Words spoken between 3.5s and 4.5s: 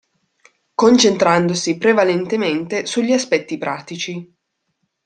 pratici.